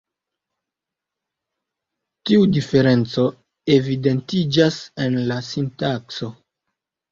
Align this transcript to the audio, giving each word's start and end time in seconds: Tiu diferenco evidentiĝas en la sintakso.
Tiu 2.29 2.47
diferenco 2.55 3.27
evidentiĝas 3.77 4.81
en 5.07 5.23
la 5.31 5.41
sintakso. 5.53 6.35